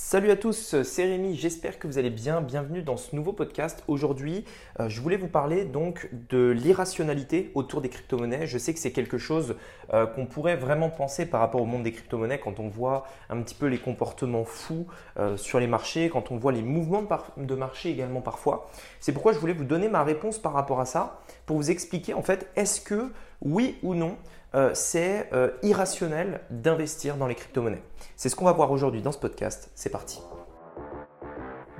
[0.00, 2.40] Salut à tous, c'est Rémi, j'espère que vous allez bien.
[2.40, 3.82] Bienvenue dans ce nouveau podcast.
[3.88, 4.44] Aujourd'hui,
[4.78, 8.46] euh, je voulais vous parler donc de l'irrationalité autour des crypto-monnaies.
[8.46, 9.56] Je sais que c'est quelque chose
[9.92, 13.42] euh, qu'on pourrait vraiment penser par rapport au monde des crypto-monnaies quand on voit un
[13.42, 14.86] petit peu les comportements fous
[15.18, 18.70] euh, sur les marchés, quand on voit les mouvements de, de marché également parfois.
[19.00, 22.14] C'est pourquoi je voulais vous donner ma réponse par rapport à ça pour vous expliquer
[22.14, 23.10] en fait est-ce que
[23.42, 24.16] oui ou non
[24.54, 27.82] euh, c'est euh, irrationnel d'investir dans les crypto-monnaies.
[28.16, 29.70] C'est ce qu'on va voir aujourd'hui dans ce podcast.
[29.74, 30.20] C'est parti.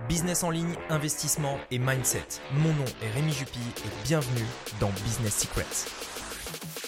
[0.08, 2.40] Business en ligne, investissement et mindset.
[2.52, 4.46] Mon nom est Rémi Jupy et bienvenue
[4.80, 6.87] dans Business Secrets.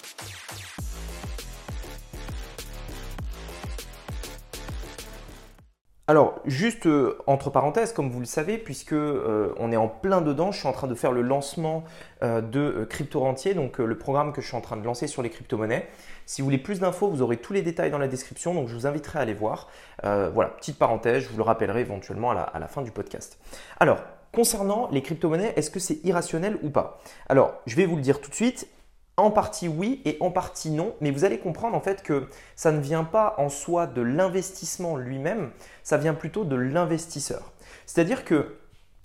[6.10, 10.20] Alors, juste euh, entre parenthèses, comme vous le savez, puisque euh, on est en plein
[10.20, 11.84] dedans, je suis en train de faire le lancement
[12.24, 15.22] euh, de Crypto Rentier, donc le programme que je suis en train de lancer sur
[15.22, 15.86] les crypto-monnaies.
[16.26, 18.74] Si vous voulez plus d'infos, vous aurez tous les détails dans la description, donc je
[18.74, 19.68] vous inviterai à aller voir.
[20.02, 23.38] voilà, petite parenthèse, je vous le rappellerai éventuellement à la fin du podcast.
[23.78, 23.98] Alors,
[24.32, 27.00] concernant les crypto-monnaies, est-ce que c'est irrationnel ou pas?
[27.28, 28.66] Alors, je vais vous le dire tout de suite,
[29.20, 32.72] en partie oui et en partie non, mais vous allez comprendre en fait que ça
[32.72, 35.50] ne vient pas en soi de l'investissement lui-même,
[35.82, 37.52] ça vient plutôt de l'investisseur.
[37.86, 38.56] C'est-à-dire que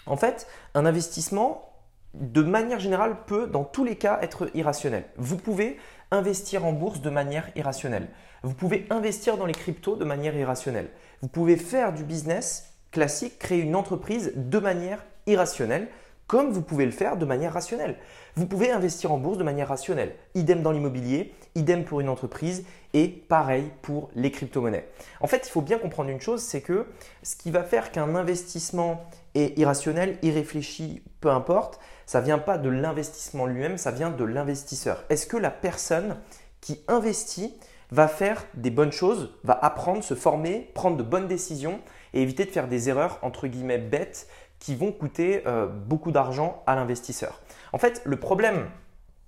[0.05, 1.71] en fait, un investissement
[2.13, 5.05] de manière générale peut dans tous les cas être irrationnel.
[5.17, 5.77] Vous pouvez
[6.11, 8.07] investir en bourse de manière irrationnelle.
[8.43, 10.89] Vous pouvez investir dans les cryptos de manière irrationnelle.
[11.21, 15.89] Vous pouvez faire du business classique, créer une entreprise de manière irrationnelle
[16.27, 17.97] comme vous pouvez le faire de manière rationnelle.
[18.35, 20.15] Vous pouvez investir en bourse de manière rationnelle.
[20.33, 24.87] Idem dans l'immobilier, idem pour une entreprise et pareil pour les crypto-monnaies.
[25.21, 26.87] En fait, il faut bien comprendre une chose, c'est que
[27.23, 32.69] ce qui va faire qu'un investissement est irrationnel, irréfléchi, peu importe, ça vient pas de
[32.69, 35.03] l'investissement lui-même, ça vient de l'investisseur.
[35.09, 36.17] Est-ce que la personne
[36.61, 37.53] qui investit
[37.91, 41.79] va faire des bonnes choses, va apprendre, se former, prendre de bonnes décisions
[42.13, 44.27] et éviter de faire des erreurs entre guillemets bêtes
[44.65, 47.39] qui vont coûter euh, beaucoup d'argent à l'investisseur.
[47.71, 48.67] En fait, le problème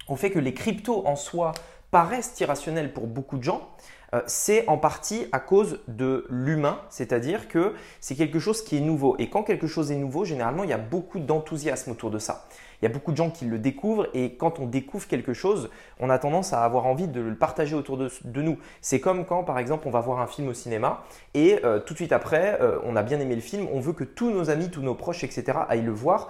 [0.08, 1.52] au fait que les cryptos en soi
[1.92, 3.70] paraissent irrationnels pour beaucoup de gens,
[4.14, 8.82] euh, c'est en partie à cause de l'humain, c'est-à-dire que c'est quelque chose qui est
[8.82, 9.16] nouveau.
[9.20, 12.46] Et quand quelque chose est nouveau, généralement, il y a beaucoup d'enthousiasme autour de ça.
[12.82, 15.70] Il y a beaucoup de gens qui le découvrent et quand on découvre quelque chose,
[16.00, 18.60] on a tendance à avoir envie de le partager autour de, nous.
[18.82, 21.04] C'est comme quand, par exemple, on va voir un film au cinéma
[21.34, 23.94] et euh, tout de suite après, euh, on a bien aimé le film, on veut
[23.94, 26.30] que tous nos amis, tous nos proches, etc., aillent le voir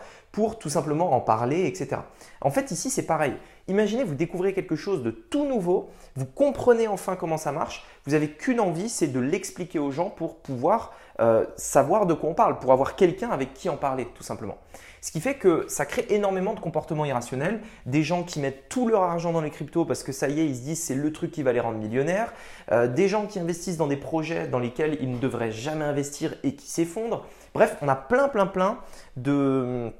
[0.60, 2.02] tout simplement en parler, etc.
[2.42, 3.34] En fait, ici, c'est pareil.
[3.68, 8.12] Imaginez, vous découvrez quelque chose de tout nouveau, vous comprenez enfin comment ça marche, vous
[8.14, 12.34] n'avez qu'une envie, c'est de l'expliquer aux gens pour pouvoir euh, savoir de quoi on
[12.34, 14.58] parle, pour avoir quelqu'un avec qui en parler, tout simplement.
[15.02, 18.88] Ce qui fait que ça crée énormément de comportements irrationnels, des gens qui mettent tout
[18.88, 21.12] leur argent dans les cryptos parce que ça y est, ils se disent c'est le
[21.12, 22.34] truc qui va les rendre millionnaires,
[22.72, 26.36] euh, des gens qui investissent dans des projets dans lesquels ils ne devraient jamais investir
[26.44, 27.26] et qui s'effondrent.
[27.54, 28.80] Bref, on a plein, plein, plein
[29.16, 29.92] de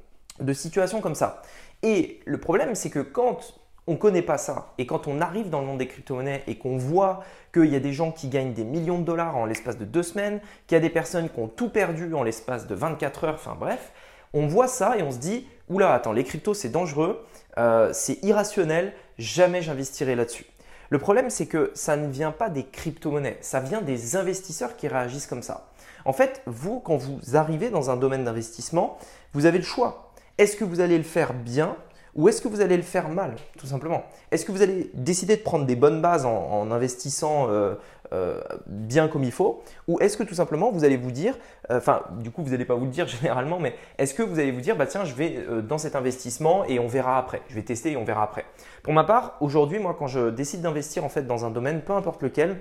[0.52, 1.42] situations comme ça.
[1.82, 3.54] Et le problème, c'est que quand
[3.86, 6.58] on ne connaît pas ça et quand on arrive dans le monde des crypto-monnaies et
[6.58, 9.78] qu'on voit qu'il y a des gens qui gagnent des millions de dollars en l'espace
[9.78, 12.74] de deux semaines, qu'il y a des personnes qui ont tout perdu en l'espace de
[12.74, 13.92] 24 heures, enfin bref,
[14.34, 17.24] on voit ça et on se dit oula, attends, les cryptos c'est dangereux,
[17.56, 20.44] euh, c'est irrationnel, jamais j'investirai là-dessus.
[20.90, 24.88] Le problème, c'est que ça ne vient pas des crypto-monnaies, ça vient des investisseurs qui
[24.88, 25.70] réagissent comme ça.
[26.04, 28.98] En fait, vous, quand vous arrivez dans un domaine d'investissement,
[29.34, 30.07] vous avez le choix.
[30.38, 31.76] Est-ce que vous allez le faire bien
[32.14, 34.02] ou est-ce que vous allez le faire mal, tout simplement?
[34.32, 37.74] Est-ce que vous allez décider de prendre des bonnes bases en, investissant euh,
[38.12, 41.38] euh, bien comme il faut Ou est-ce que tout simplement vous allez vous dire,
[41.70, 44.40] euh, enfin du coup vous n'allez pas vous le dire généralement, mais est-ce que vous
[44.40, 47.54] allez vous dire, bah tiens je vais dans cet investissement et on verra après, je
[47.54, 48.44] vais tester et on verra après.
[48.82, 51.92] Pour ma part, aujourd'hui moi quand je décide d'investir en fait dans un domaine, peu
[51.92, 52.58] importe lequel,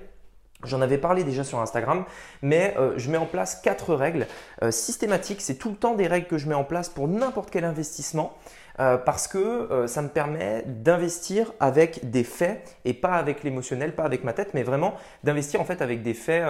[0.63, 2.03] J'en avais parlé déjà sur Instagram,
[2.41, 4.25] mais euh, je mets en place quatre règles
[4.63, 5.41] euh, systématiques.
[5.41, 8.35] C'est tout le temps des règles que je mets en place pour n'importe quel investissement
[8.79, 14.03] euh, parce que ça me permet d'investir avec des faits et pas avec l'émotionnel, pas
[14.03, 16.45] avec ma tête, mais vraiment d'investir en fait avec des faits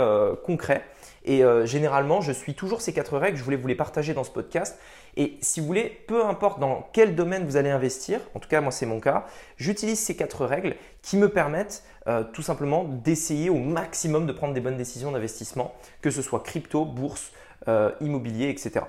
[0.45, 0.83] concrets.
[1.25, 3.38] Et généralement, je suis toujours ces quatre règles.
[3.38, 4.77] Je voulais vous les partager dans ce podcast.
[5.18, 8.62] Et si vous voulez, peu importe dans quel domaine vous allez investir, en tout cas
[8.62, 9.25] moi c'est mon cas,
[9.57, 14.53] j'utilise ces quatre règles qui me permettent euh, tout simplement d'essayer au maximum de prendre
[14.53, 17.31] des bonnes décisions d'investissement, que ce soit crypto, bourse,
[17.68, 18.85] euh, immobilier, etc.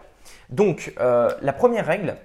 [0.51, 2.17] Donc euh, la première règle,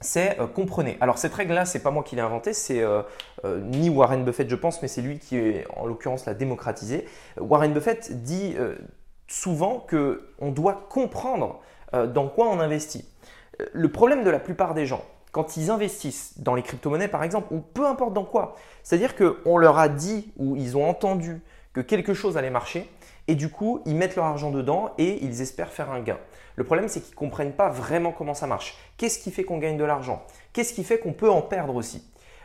[0.00, 0.96] c'est comprenez.
[1.00, 2.82] Alors cette règle-là, c'est pas moi qui l'ai inventée, c'est
[3.44, 5.40] ni Warren Buffett, je pense, mais c'est lui qui,
[5.76, 7.06] en l'occurrence, l'a démocratisé.
[7.38, 8.56] Warren Buffett dit
[9.26, 11.60] souvent que on doit comprendre
[11.92, 13.08] dans quoi on investit
[13.72, 17.52] le problème de la plupart des gens, quand ils investissent dans les crypto-monnaies par exemple,
[17.52, 21.42] ou peu importe dans quoi, c'est-à-dire qu'on leur a dit ou ils ont entendu
[21.72, 22.88] que quelque chose allait marcher
[23.28, 26.18] et du coup, ils mettent leur argent dedans et ils espèrent faire un gain.
[26.56, 28.76] Le problème, c'est qu'ils ne comprennent pas vraiment comment ça marche.
[28.96, 30.24] Qu'est-ce qui fait qu'on gagne de l'argent?
[30.52, 32.02] Qu'est-ce qui fait qu'on peut en perdre aussi?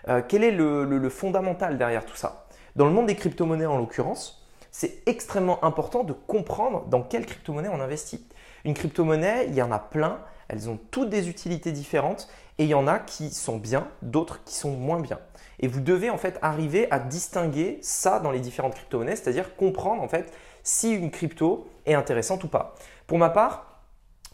[0.09, 2.47] Euh, Quel est le, fondamental derrière tout ça?
[2.75, 7.69] Dans le monde des crypto-monnaies en l'occurrence, c'est extrêmement important de comprendre dans quelle crypto-monnaie
[7.69, 8.27] on investit.
[8.65, 10.19] Une crypto-monnaie, il y en a plein,
[10.50, 12.27] elles ont toutes des utilités différentes
[12.57, 15.19] et il y en a qui sont bien, d'autres qui sont moins bien.
[15.59, 20.01] Et vous devez en fait arriver à distinguer ça dans les différentes crypto-monnaies, c'est-à-dire comprendre
[20.01, 20.33] en fait
[20.63, 22.75] si une crypto est intéressante ou pas.
[23.06, 23.74] Pour ma part,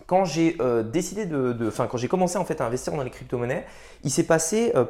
[0.10, 3.12] quand j'ai euh, décidé de, enfin quand j'ai commencé en fait à investir dans les
[3.12, 3.66] crypto-monnaies,
[4.04, 4.86] il s'est passé euh,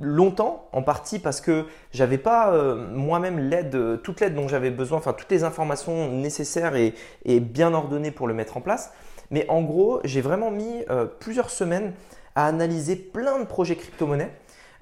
[0.00, 4.98] longtemps, en partie parce que j'avais pas euh, moi-même l'aide, toute l'aide dont j'avais besoin,
[4.98, 6.94] enfin toutes les informations nécessaires et,
[7.24, 8.92] et, bien ordonnées pour le mettre en place.
[9.32, 10.84] Mais en gros, j'ai vraiment mis
[11.20, 11.92] plusieurs semaines
[12.34, 14.30] à analyser plein de projets crypto-monnaies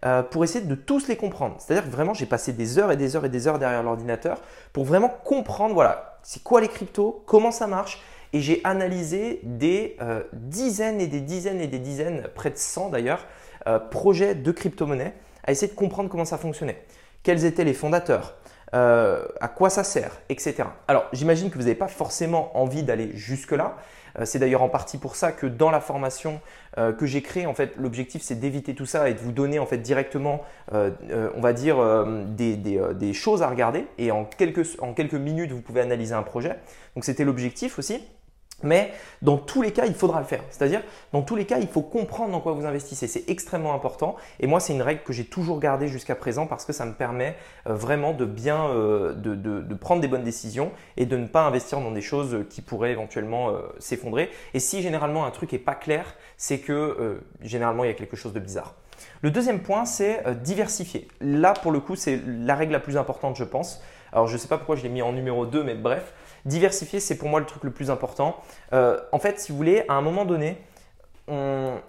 [0.05, 1.57] euh, pour essayer de tous les comprendre.
[1.59, 4.41] C'est-à-dire que vraiment, j'ai passé des heures et des heures et des heures derrière l'ordinateur
[4.73, 8.01] pour vraiment comprendre, voilà, c'est quoi les cryptos, comment ça marche.
[8.33, 12.91] Et j'ai analysé des euh, dizaines et des dizaines et des dizaines, près de 100
[12.91, 13.27] d'ailleurs,
[13.67, 15.15] euh, projets de crypto-monnaies
[15.45, 16.85] à essayer de comprendre comment ça fonctionnait.
[17.25, 18.37] Quels étaient les fondateurs
[18.71, 20.65] à quoi ça sert, etc.
[20.89, 23.79] Alors, j'imagine que vous n'avez pas forcément envie d'aller jusque-là,
[24.25, 26.41] c'est d'ailleurs en partie pour ça que dans la formation
[26.77, 29.59] euh, que j'ai créée, en fait, l'objectif c'est d'éviter tout ça et de vous donner
[29.59, 30.91] en fait directement, euh,
[31.35, 31.79] on va dire,
[32.27, 36.57] des, choses à regarder et en quelques minutes vous pouvez analyser un projet.
[36.95, 38.03] Donc c'était l'objectif aussi.
[38.63, 40.43] Mais dans tous les cas, il faudra le faire.
[40.51, 40.83] C'est-à-dire,
[41.13, 43.07] dans tous les cas, il faut comprendre dans quoi vous investissez.
[43.07, 44.17] C'est extrêmement important.
[44.41, 46.93] Et moi, c'est une règle que j'ai toujours gardée jusqu'à présent parce que ça me
[46.93, 47.37] permet
[47.69, 51.81] euh, vraiment de bien euh, de, prendre des bonnes décisions et de ne pas investir
[51.81, 54.31] dans des choses qui pourraient éventuellement euh, s'effondrer.
[54.55, 58.17] Et si généralement un truc n'est pas clair, c'est que généralement il y a quelque
[58.17, 58.75] chose de bizarre.
[59.23, 61.07] Le deuxième point, c'est diversifier.
[61.21, 63.81] Là, pour le coup, c'est la règle la plus importante, je pense.
[64.13, 66.13] Alors, je ne sais pas pourquoi je l'ai mis en numéro 2, mais bref.
[66.49, 68.37] Diversifier, c'est pour moi le truc le plus important.
[68.73, 70.59] Euh, en fait, si vous voulez, à un moment donné,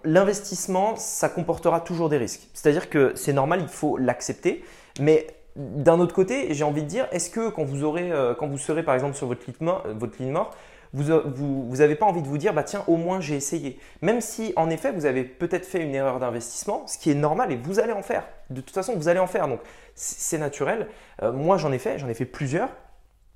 [0.03, 2.49] l'investissement, ça comportera toujours des risques.
[2.53, 4.65] C'est-à-dire que c'est normal, il faut l'accepter.
[4.99, 8.95] Mais d'un autre côté, j'ai envie de dire, est-ce que quand vous, euh, serez par
[8.95, 10.55] exemple sur votre ligne mort,
[10.93, 13.79] vous n'avez pas envie de vous dire, bah tiens, au moins j'ai essayé.
[14.01, 17.51] Même si en effet, vous avez peut-être fait une erreur d'investissement, ce qui est normal
[17.51, 18.27] et vous allez en faire.
[18.49, 19.47] De toute façon, vous allez en faire.
[19.47, 19.59] Donc
[19.95, 20.87] c'est naturel.
[21.21, 22.69] Euh, moi, j'en ai fait, j'en ai fait plusieurs.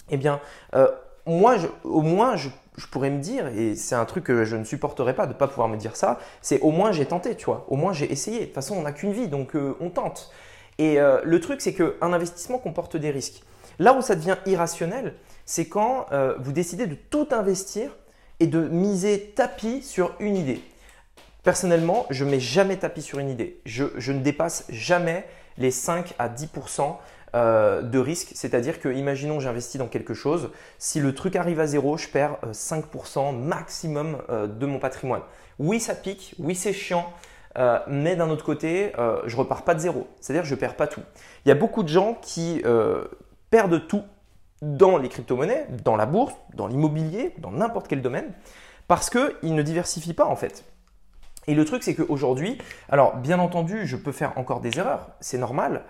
[0.09, 0.41] Eh bien,
[1.25, 2.49] moi, au moins, je,
[2.91, 5.47] pourrais me dire, et c'est un truc que je ne supporterais pas de ne pas
[5.47, 7.65] pouvoir me dire ça, c'est au moins j'ai tenté, tu vois.
[7.69, 8.41] Au moins j'ai essayé.
[8.41, 10.31] De toute façon, on n'a qu'une vie, donc euh, on tente.
[10.79, 13.43] Et euh, le truc, c'est qu'un investissement comporte des risques.
[13.79, 15.15] Là où ça devient irrationnel,
[15.45, 17.95] c'est quand euh, vous décidez de tout investir
[18.39, 20.61] et de miser tapis sur une idée.
[21.43, 23.59] Personnellement, je mets jamais tapis sur une idée.
[23.65, 25.25] Je, je ne dépasse jamais
[25.57, 26.97] les 5 à 10%
[27.35, 28.29] euh, de risque.
[28.35, 32.37] C'est-à-dire que, imaginons j'investis dans quelque chose, si le truc arrive à zéro, je perds
[32.51, 35.23] 5% euh, maximum euh, de mon patrimoine.
[35.57, 37.11] Oui, ça pique, oui, c'est chiant,
[37.87, 38.91] mais d'un autre côté,
[39.25, 40.07] je repars pas de zéro.
[40.19, 41.03] C'est-à-dire je perds pas tout.
[41.45, 42.63] Il y a beaucoup de gens qui
[43.51, 44.01] perdent tout
[44.63, 48.33] dans les crypto-monnaies, dans la bourse, dans l'immobilier, dans n'importe quel domaine,
[48.87, 50.65] parce qu'ils ne diversifient pas en fait.
[51.47, 52.57] Et le truc, c'est qu'aujourd'hui,
[52.89, 55.83] alors bien entendu, je peux faire encore des erreurs, c'est normal,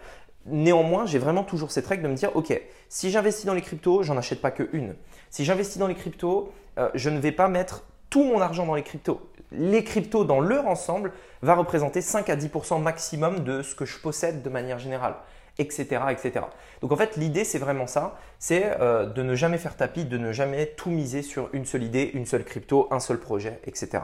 [0.45, 2.59] Néanmoins, j'ai vraiment toujours cette règle de me dire, OK,
[2.89, 4.95] si j'investis dans les cryptos, j'en achète pas que une.
[5.29, 8.75] Si j'investis dans les cryptos, euh, je ne vais pas mettre tout mon argent dans
[8.75, 9.21] les cryptos.
[9.51, 13.97] Les cryptos dans leur ensemble va représenter 5 à 10% maximum de ce que je
[13.99, 15.16] possède de manière générale,
[15.59, 16.01] etc.
[16.11, 16.45] etc.
[16.81, 20.18] Donc en fait, l'idée, c'est vraiment ça, c'est euh, de ne jamais faire tapis, de
[20.18, 24.04] ne jamais tout miser sur une seule idée, une seule crypto, un seul projet, etc.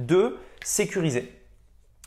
[0.00, 1.32] Deux, sécuriser.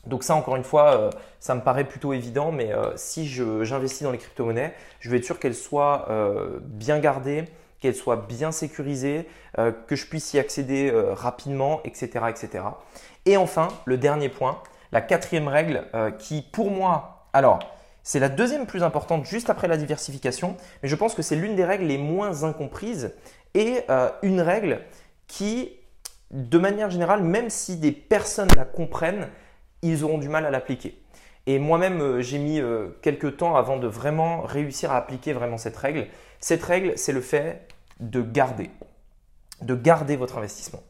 [0.05, 1.09] Donc ça, encore une fois, euh,
[1.39, 5.25] ça me paraît plutôt évident, mais euh, si j'investis dans les crypto-monnaies, je vais être
[5.25, 7.45] sûr qu'elles soient euh, bien gardées,
[7.79, 12.63] qu'elles soient bien sécurisées, que je puisse y accéder rapidement, etc., etc.
[13.25, 15.83] Et enfin, le dernier point, la quatrième règle
[16.17, 17.59] qui, pour moi, alors,
[18.01, 21.57] c'est la deuxième plus importante juste après la diversification, mais je pense que c'est l'une
[21.57, 23.13] des règles les moins incomprises
[23.53, 23.81] et
[24.21, 24.79] une règle
[25.27, 25.73] qui,
[26.31, 29.29] de manière générale, même si des personnes la comprennent,
[29.81, 31.03] ils auront du mal à l'appliquer.
[31.45, 35.57] Et moi-même, euh, j'ai mis euh, quelques temps avant de vraiment réussir à appliquer vraiment
[35.57, 36.07] cette règle.
[36.39, 37.67] Cette règle, c'est le fait
[37.99, 38.69] de garder,
[39.61, 40.81] de garder votre investissement.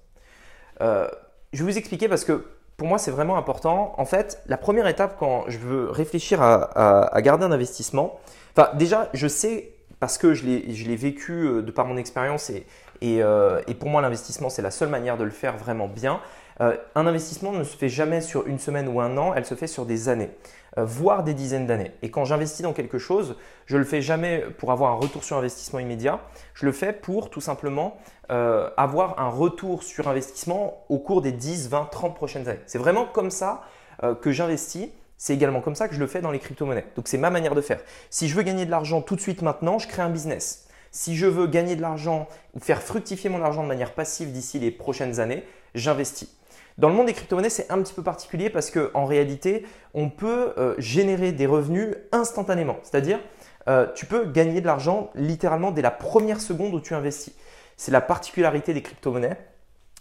[0.81, 1.07] Euh,
[1.53, 2.45] je vais vous expliquer parce que
[2.77, 3.93] pour moi, c'est vraiment important.
[3.97, 8.19] En fait, la première étape quand je veux réfléchir à, garder un investissement,
[8.55, 12.65] enfin déjà, je sais parce que je l'ai vécu de par mon expérience et,
[13.03, 16.21] Et, pour moi, l'investissement, c'est la seule manière de le faire vraiment bien.
[16.59, 19.67] un investissement ne se fait jamais sur une semaine ou un an, elle se fait
[19.67, 20.31] sur des années.
[20.79, 21.91] Euh, voire des dizaines d'années.
[22.01, 23.35] Et quand j'investis dans quelque chose,
[23.67, 26.19] je ne le fais jamais pour avoir un retour sur investissement immédiat,
[26.55, 27.97] je le fais pour tout simplement
[28.31, 32.59] euh, avoir un retour sur investissement au cours des 10, 20, 30 prochaines années.
[32.65, 33.61] C'est vraiment comme ça
[34.01, 34.89] euh, que j'investis.
[35.19, 36.87] C'est également comme ça que je le fais dans les crypto-monnaies.
[36.95, 37.79] Donc c'est ma manière de faire.
[38.09, 40.62] Si je veux gagner de l'argent tout de suite maintenant, je crée un business.
[40.95, 42.27] Si je veux gagner de l'argent
[42.59, 46.29] faire fructifier mon argent de manière passive d'ici les prochaines années, j'investis.
[46.77, 50.53] Dans le monde des crypto-monnaies, c'est un petit peu particulier parce qu'en réalité, on peut
[50.59, 52.77] euh, générer des revenus instantanément.
[52.83, 53.19] C'est-à-dire,
[53.67, 57.33] euh, tu peux gagner de l'argent littéralement dès la première seconde où tu investis.
[57.75, 59.37] C'est la particularité des crypto-monnaies.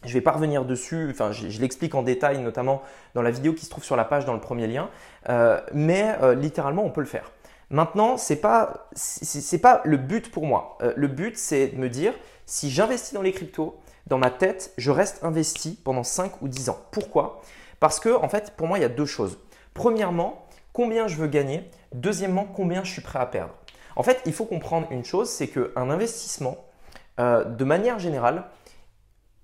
[0.02, 2.82] Je ne vais pas revenir dessus, enfin, je, l'explique en détail, notamment
[3.14, 4.90] dans la vidéo qui se trouve sur la page dans le premier lien,
[5.30, 7.30] euh, mais littéralement, on peut le faire.
[7.72, 8.88] Maintenant, ce n'est pas,
[9.62, 10.78] pas le but pour moi.
[10.94, 12.14] le but, c'est de me dire,
[12.46, 16.68] si j'investis dans les cryptos, dans ma tête, je reste investi pendant 5 ou 10
[16.68, 16.78] ans.
[16.90, 17.40] Pourquoi?
[17.80, 19.38] Parce que, en fait, pour moi, il y a deux choses.
[19.74, 21.68] Premièrement, combien je veux gagner?
[21.94, 23.54] Deuxièmement, combien je suis prêt à perdre?
[23.96, 26.56] En fait, il faut comprendre une chose, c'est qu'un investissement,
[27.20, 28.44] euh, de manière générale,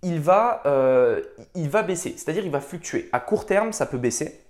[0.02, 1.22] il va, euh,
[1.54, 3.08] il va baisser, c'est-à-dire il va fluctuer.
[3.12, 4.40] À court terme, ça peut baisser,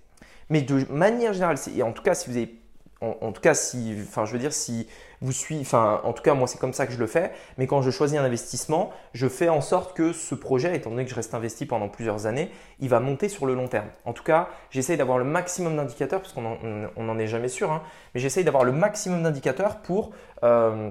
[0.49, 2.58] mais de manière générale, et en tout cas, si vous avez
[3.01, 4.87] en, tout cas, si, enfin, je veux dire, si
[5.21, 7.31] vous suivez, enfin, en tout cas, moi, c'est comme ça que je le fais.
[7.57, 11.05] Mais quand je choisis un investissement, je fais en sorte que ce projet, étant donné
[11.05, 13.87] que je reste investi pendant plusieurs années, il va monter sur le long terme.
[14.03, 17.83] En tout cas, j'essaye d'avoir le maximum d'indicateurs, parce qu'on n'en est jamais sûr, hein,
[18.13, 20.11] mais j'essaye d'avoir le maximum d'indicateurs pour
[20.43, 20.89] euh,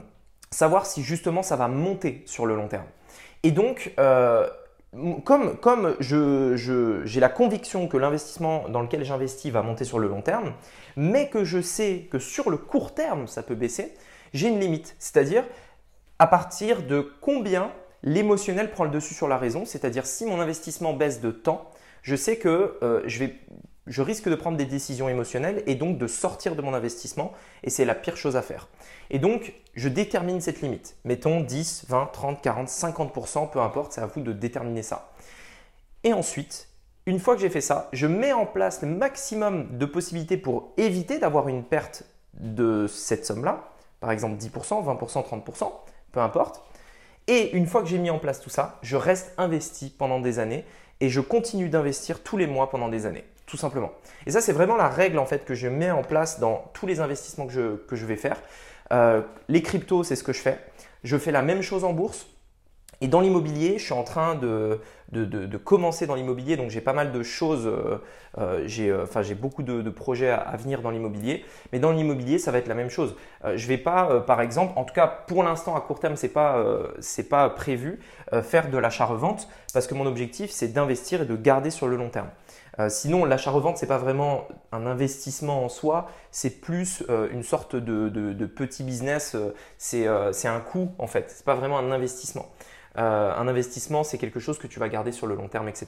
[0.51, 2.87] savoir si justement ça va monter sur le long terme.
[3.43, 4.49] Et donc, euh,
[5.25, 10.23] comme, comme j'ai la conviction que l'investissement dans lequel j'investis va monter sur le long
[10.23, 10.55] terme,
[10.97, 13.95] mais que je sais que sur le court terme, ça peut baisser,
[14.33, 14.97] j'ai une limite.
[14.99, 15.45] C'est-à-dire
[16.19, 17.71] à partir de combien
[18.03, 19.65] l'émotionnel prend le dessus sur la raison.
[19.65, 21.71] C'est-à-dire si mon investissement baisse de temps,
[22.03, 23.35] je sais que euh, je vais
[23.89, 27.33] je risque de prendre des décisions émotionnelles et donc de sortir de mon investissement
[27.65, 28.69] et c'est la pire chose à faire.
[29.11, 30.97] Et donc, je détermine cette limite.
[31.05, 35.13] Mettons 10, 20, 30, 40, 50%, peu importe, c'est à vous de déterminer ça.
[36.05, 36.69] Et ensuite,
[37.07, 40.73] une fois que j'ai fait ça, je mets en place le maximum de possibilités pour
[40.77, 42.05] éviter d'avoir une perte
[42.35, 45.73] de cette somme-là, par exemple 10%, 20%, 30%,
[46.13, 46.63] peu importe.
[47.27, 50.39] Et une fois que j'ai mis en place tout ça, je reste investi pendant des
[50.39, 50.65] années
[51.01, 53.91] et je continue d'investir tous les mois pendant des années tout simplement.
[54.27, 56.87] Et ça, c'est vraiment la règle en fait que je mets en place dans tous
[56.87, 58.37] les investissements que je, que je vais faire.
[58.93, 60.59] Euh, les cryptos, c'est ce que je fais.
[61.03, 62.27] Je fais la même chose en bourse.
[63.01, 64.81] Et dans l'immobilier, je suis en train de,
[65.13, 68.03] de, de, commencer dans l'immobilier, donc j'ai pas mal de choses, euh,
[68.39, 72.67] euh, j'ai beaucoup de, projets à, venir dans l'immobilier, mais dans l'immobilier, ça va être
[72.67, 73.15] la même chose.
[73.45, 76.27] je ne vais pas, par exemple, en tout cas pour l'instant à court terme, ce
[76.27, 76.65] n'est pas,
[77.31, 78.01] pas prévu,
[78.43, 82.09] faire de l'achat-revente, parce que mon objectif, c'est d'investir et de garder sur le long
[82.09, 82.31] terme.
[82.79, 87.43] Euh, sinon, l'achat-revente, ce n'est pas vraiment un investissement en soi, c'est plus euh, une
[87.43, 91.91] sorte de, petit business, euh, c'est un coût en fait, ce n'est pas vraiment un
[91.91, 92.47] investissement.
[92.95, 95.87] un investissement, c'est quelque chose que tu vas garder sur le long terme, etc.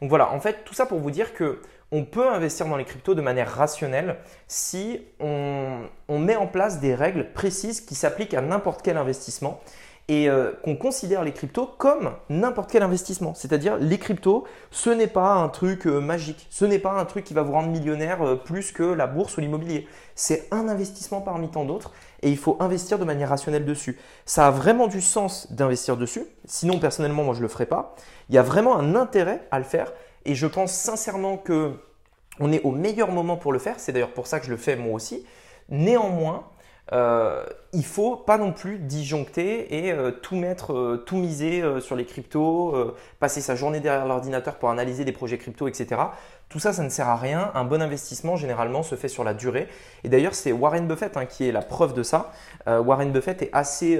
[0.00, 1.60] Donc voilà, en fait, tout ça pour vous dire que
[1.92, 4.16] on peut investir dans les cryptos de manière rationnelle
[4.48, 9.60] si on met en place des règles précises qui s'appliquent à n'importe quel investissement
[10.08, 13.34] et euh, qu'on considère les cryptos comme n'importe quel investissement.
[13.34, 17.24] C'est-à-dire les cryptos, ce n'est pas un truc euh, magique, ce n'est pas un truc
[17.24, 19.88] qui va vous rendre millionnaire euh, plus que la bourse ou l'immobilier.
[20.14, 23.98] C'est un investissement parmi tant d'autres et il faut investir de manière rationnelle dessus.
[24.26, 27.96] Ça a vraiment du sens d'investir dessus, sinon personnellement moi je ne le ferai pas.
[28.28, 29.92] Il y a vraiment un intérêt à le faire
[30.24, 31.72] et je pense sincèrement que
[32.38, 33.76] on est au meilleur moment pour le faire.
[33.78, 35.24] C'est d'ailleurs pour ça que je le fais moi aussi.
[35.68, 36.44] Néanmoins,
[36.92, 41.96] euh, il faut pas non plus disjoncter et euh, tout mettre, euh, tout miser sur
[41.96, 46.00] les cryptos, passer sa journée derrière l'ordinateur pour analyser des projets crypto, etc.
[46.48, 47.50] Tout ça, ça ne sert à rien.
[47.54, 49.68] Un bon investissement, généralement, se fait sur la durée.
[50.04, 52.32] Et d'ailleurs, c'est Warren Buffett hein, qui est la preuve de ça.
[52.66, 53.98] Warren Buffett est assez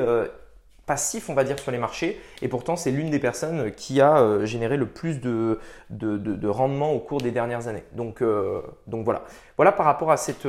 [0.86, 2.20] passif, on va dire, sur les marchés.
[2.42, 5.58] Et pourtant, c'est l'une des personnes qui a généré le plus de,
[5.90, 7.84] de, rendement au cours des dernières années.
[7.92, 9.24] Donc voilà.
[9.56, 10.46] Voilà par rapport à cette,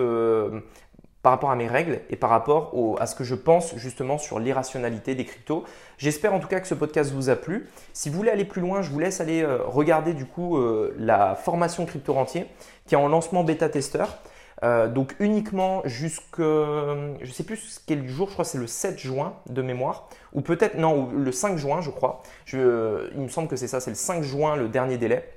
[1.28, 4.40] par rapport à mes règles et par rapport à ce que je pense justement sur
[4.40, 5.66] l'irrationalité des cryptos.
[5.98, 7.68] J'espère en tout cas que ce podcast vous a plu.
[7.92, 10.96] Si vous voulez aller plus loin, je vous laisse aller euh, regarder du coup euh,
[10.98, 12.46] la formation crypto rentier
[12.86, 14.20] qui est en lancement bêta testeur.
[14.64, 18.98] Euh, donc uniquement jusque, je sais plus quel jour, je crois que c'est le 7
[18.98, 22.24] juin de mémoire, ou peut-être, non, le 5 juin je crois.
[22.54, 25.30] Il me semble que c'est ça, c'est le 5 juin le dernier délai.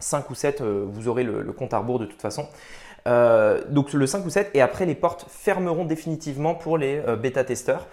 [0.00, 2.46] 5 ou 7, vous aurez le compte à rebours de toute façon.
[3.06, 7.86] Donc le 5 ou 7 et après les portes fermeront définitivement pour les bêta-testeurs.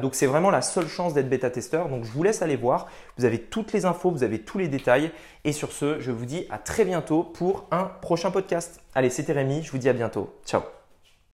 [0.00, 1.88] donc c'est vraiment la seule chance d'être bêta-testeur.
[1.88, 2.86] Donc je vous laisse aller voir.
[3.16, 5.10] Vous avez toutes les infos, vous avez tous les détails.
[5.44, 8.80] Et sur ce, je vous dis à très bientôt pour un prochain podcast.
[8.94, 10.34] Allez, c'était Rémi, je vous dis à bientôt.
[10.44, 10.79] Ciao